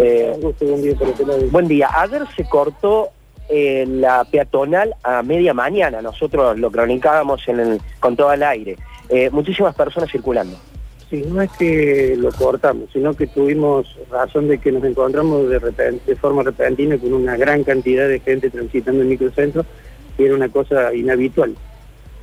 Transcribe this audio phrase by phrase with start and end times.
[0.00, 0.94] Eh, buen día
[1.50, 1.88] buen día.
[1.92, 3.08] Ayer se cortó
[3.48, 6.00] eh, la peatonal a media mañana.
[6.02, 8.76] Nosotros lo cronicábamos en el- con todo el aire.
[9.08, 10.56] Eh, muchísimas personas circulando.
[11.10, 16.16] Sí, no es que lo cortamos, sino que tuvimos razón de que nos encontramos de,
[16.16, 19.64] forma repentina con una gran cantidad de gente transitando el microcentro
[20.18, 21.56] y era una cosa inhabitual.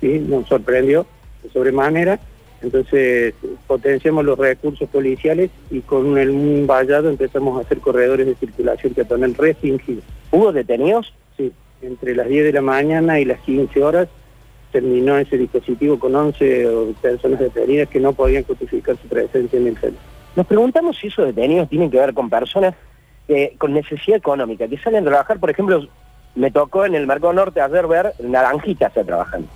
[0.00, 0.20] ¿sí?
[0.20, 1.04] Nos sorprendió
[1.42, 2.20] de sobremanera,
[2.62, 3.34] entonces
[3.66, 8.94] potenciamos los recursos policiales y con un, un vallado empezamos a hacer corredores de circulación
[8.94, 10.04] peatonal restringidos.
[10.30, 11.12] ¿Hubo detenidos?
[11.36, 11.52] Sí,
[11.82, 14.08] entre las 10 de la mañana y las 15 horas
[14.72, 19.78] terminó ese dispositivo con 11 personas detenidas que no podían justificar su presencia en el
[19.78, 20.00] centro.
[20.36, 22.74] Nos preguntamos si esos detenidos tienen que ver con personas
[23.28, 25.86] eh, con necesidad económica, que salen a trabajar, por ejemplo,
[26.34, 29.48] me tocó en el Mercado Norte ayer ver naranjitas a trabajando.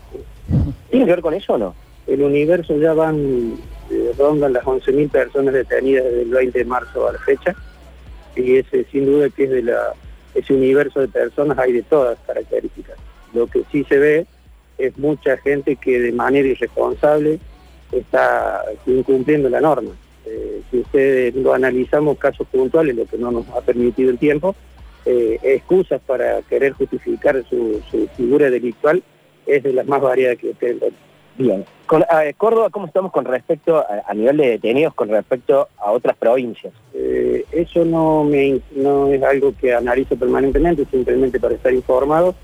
[0.91, 1.75] ¿Tiene que ver con eso o no?
[2.07, 3.57] El universo ya van,
[3.91, 7.55] eh, rondan las 11.000 personas detenidas desde el 20 de marzo a la fecha
[8.35, 9.95] y ese sin duda que es de la,
[10.35, 12.97] ese universo de personas hay de todas características.
[13.35, 14.27] Lo que sí se ve
[14.79, 17.39] es mucha gente que de manera irresponsable
[17.93, 19.91] está incumpliendo la norma.
[20.25, 24.55] Eh, si ustedes lo analizamos casos puntuales, lo que no nos ha permitido el tiempo,
[25.05, 29.03] eh, excusas para querer justificar su, su figura delictual
[29.47, 30.95] es de las más variadas que ustedes ven.
[31.37, 31.65] Bien.
[31.87, 35.91] Con, eh, Córdoba, ¿cómo estamos con respecto a, a nivel de detenidos con respecto a
[35.91, 36.73] otras provincias?
[36.95, 42.35] Eh, eso no, me, no es algo que analizo permanentemente, simplemente para estar informado.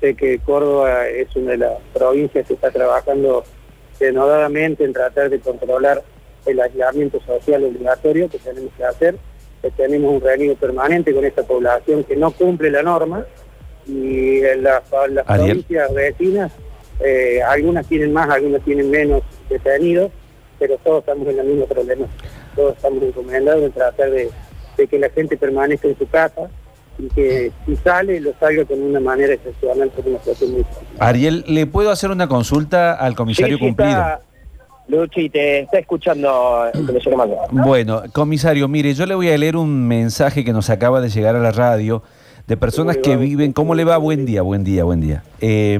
[0.00, 3.44] Sé que Córdoba es una de las provincias que está trabajando
[3.98, 6.02] denodadamente en tratar de controlar
[6.46, 9.16] el aislamiento social obligatorio que tenemos que hacer.
[9.60, 13.26] Que tenemos un reunido permanente con esta población que no cumple la norma
[13.86, 16.50] y en las, las provincias vecinas,
[17.04, 20.10] eh, algunas tienen más, algunas tienen menos detenidos,
[20.58, 22.06] pero todos estamos en la misma problema.
[22.56, 24.28] Todos estamos recomendados en tratar de,
[24.76, 26.50] de que la gente permanezca en su casa
[26.98, 30.66] y que si sale, lo salga con una manera excepcional por una situación muy.
[30.98, 33.90] Ariel, ¿le puedo hacer una consulta al comisario Sí, cumplido?
[33.92, 34.20] está-
[34.88, 37.36] Luchi, te está escuchando el comisario.
[37.52, 41.36] Bueno, comisario, mire, yo le voy a leer un mensaje que nos acaba de llegar
[41.36, 42.02] a la radio
[42.48, 43.52] de personas ¿Cómo le que viven.
[43.52, 43.98] ¿Cómo le va?
[43.98, 45.22] Buen día, buen día, buen día.
[45.40, 45.78] Eh,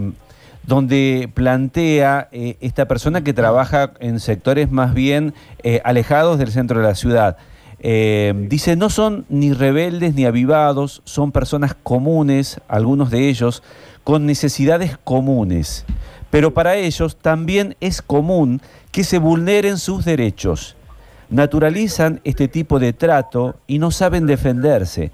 [0.67, 6.81] donde plantea eh, esta persona que trabaja en sectores más bien eh, alejados del centro
[6.81, 7.37] de la ciudad.
[7.83, 13.63] Eh, dice, no son ni rebeldes ni avivados, son personas comunes, algunos de ellos,
[14.05, 15.87] con necesidades comunes.
[16.31, 18.61] Pero para ellos también es común
[18.93, 20.77] que se vulneren sus derechos.
[21.31, 25.11] Naturalizan este tipo de trato y no saben defenderse,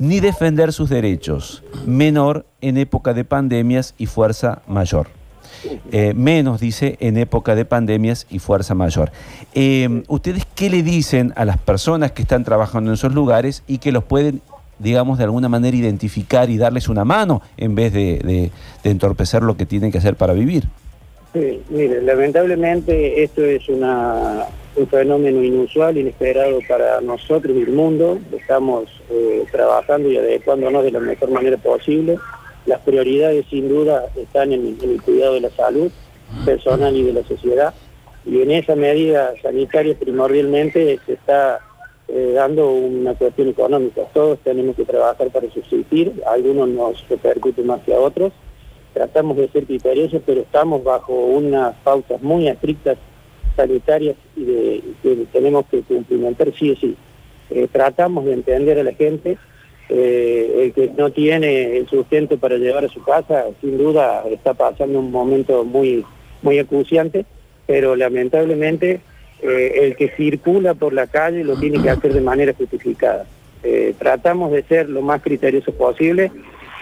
[0.00, 1.62] ni defender sus derechos.
[1.86, 5.06] Menor en época de pandemias y fuerza mayor.
[5.92, 9.12] Eh, menos, dice, en época de pandemias y fuerza mayor.
[9.54, 13.76] Eh, ¿Ustedes qué le dicen a las personas que están trabajando en esos lugares y
[13.78, 14.40] que los pueden,
[14.78, 18.50] digamos, de alguna manera identificar y darles una mano en vez de, de-
[18.82, 20.64] de entorpecer lo que tienen que hacer para vivir?
[21.34, 28.18] Sí, mire, lamentablemente esto es una, un fenómeno inusual, inesperado para nosotros y el mundo.
[28.32, 32.18] Estamos eh, trabajando y adecuándonos de la mejor manera posible.
[32.66, 35.90] Las prioridades sin duda están en, el cuidado de la salud
[36.44, 37.74] personal y de la sociedad.
[38.24, 41.60] Y en esa medida sanitaria primordialmente se está
[42.08, 44.02] eh, dando una cuestión económica.
[44.12, 48.32] Todos tenemos que trabajar para subsistir, algunos nos repercute más que a otros
[48.92, 52.98] tratamos de ser criteriosos, pero estamos bajo unas pautas muy estrictas
[53.56, 56.96] sanitarias y de, que tenemos que cumplimentar sí o sí.
[57.50, 59.36] Eh, tratamos de entender a la gente,
[59.88, 64.54] eh, el que no tiene el sustento para llevar a su casa, sin duda está
[64.54, 66.04] pasando un momento muy,
[66.42, 67.26] muy acuciante,
[67.66, 69.00] pero lamentablemente
[69.42, 73.26] eh, el que circula por la calle lo tiene que hacer de manera justificada.
[73.98, 76.32] Tratamos de ser lo más criteriosos posible,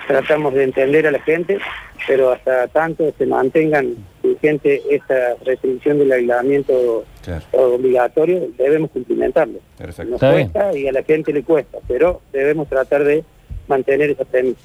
[0.07, 1.59] tratamos de entender a la gente,
[2.07, 3.97] pero hasta tanto se mantengan
[4.29, 7.45] vigente esta restricción del aislamiento Claro.
[7.53, 9.59] obligatorio, debemos cumplimentarlo.
[9.77, 10.11] Perfecto.
[10.13, 10.49] Nos Está bien.
[10.51, 13.25] cuesta y a la gente le cuesta, pero debemos tratar de
[13.67, 14.61] mantener esa premisa.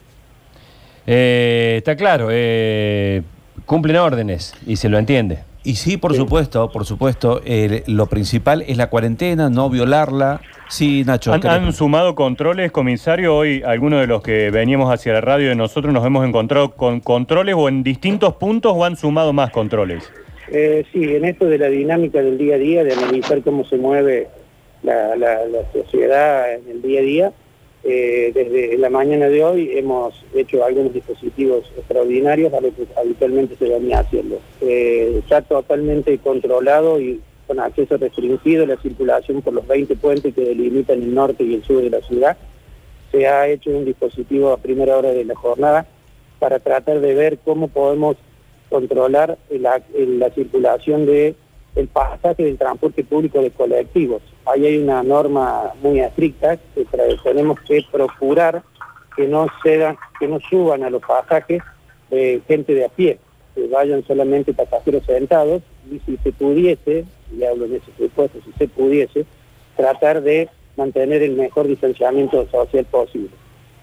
[1.05, 3.21] Eh, está claro, eh,
[3.65, 5.39] cumplen órdenes y se lo entiende.
[5.65, 6.17] Y sí, por Sí.
[6.17, 10.41] supuesto, por supuesto, eh, lo principal es la cuarentena, no violarla.
[10.67, 11.31] Sí, Nacho.
[11.31, 11.57] ¿Han, ¿querés?
[11.57, 13.35] han sumado controles, comisario?
[13.35, 16.99] Hoy algunos de los que veníamos hacia la radio de nosotros nos hemos encontrado con
[16.99, 20.11] controles o en distintos puntos o han sumado más controles.
[20.51, 23.77] Eh, sí, en esto de la dinámica del día a día, de analizar cómo se
[23.77, 24.27] mueve
[24.83, 27.31] la, la- la sociedad en el día a día,
[27.85, 33.57] eh, desde la mañana de hoy hemos hecho algunos dispositivos extraordinarios a lo que habitualmente
[33.57, 34.39] se venía haciendo.
[34.61, 40.41] Eh, está totalmente controlado y con acceso restringido, la circulación por los 20 puentes que
[40.41, 42.37] delimitan el norte y el sur de la ciudad.
[43.11, 45.85] Se ha hecho un dispositivo a primera hora de la jornada
[46.39, 48.15] para tratar de ver cómo podemos
[48.69, 51.35] controlar la, la circulación de
[51.75, 54.21] el pasaje del transporte público de colectivos.
[54.45, 56.85] Ahí hay una norma muy estricta que
[57.23, 58.63] tenemos que procurar
[59.15, 61.61] que no, que no suban a los pasajes
[62.09, 63.19] de gente de a pie,
[63.55, 68.51] que vayan solamente pasajeros sentados y si se pudiese, y hablo en ese supuesto, si
[68.53, 69.25] se pudiese,
[69.77, 73.29] tratar de mantener el mejor distanciamiento social posible.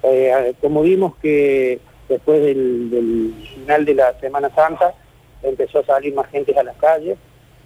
[0.02, 4.94] Eh, como vimos que después del, del final de la Semana Santa
[5.42, 7.16] empezó a salir más gente a las calles,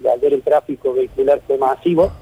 [0.02, 2.12] y ayer el tráfico vehicular fue masivo,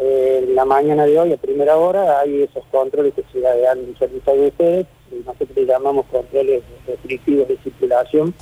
[0.00, 4.46] en la mañana de hoy, a primera hora, hay esos controles que se han solicitado
[4.46, 4.86] ustedes,
[5.26, 8.34] nosotros le llamamos controles restrictivos de circulación,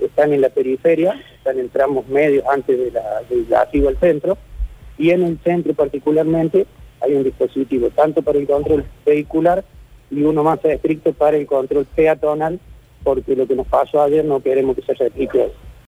[0.00, 4.38] están en la periferia, están en tramos medios antes de la, al centro,
[4.98, 6.66] y en el centro particularmente
[7.00, 9.64] hay un dispositivo tanto para el control vehicular
[10.10, 12.60] y uno más estricto para el control peatonal,
[13.02, 15.38] porque lo que nos pasó ayer no queremos que se repita